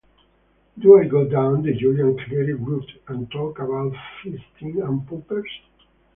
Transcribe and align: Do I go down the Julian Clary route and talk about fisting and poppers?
Do 0.79 0.97
I 0.97 1.05
go 1.07 1.25
down 1.29 1.61
the 1.61 1.75
Julian 1.75 2.17
Clary 2.17 2.53
route 2.55 2.91
and 3.07 3.29
talk 3.31 3.59
about 3.59 3.93
fisting 4.23 4.81
and 4.83 5.07
poppers? 5.07 5.47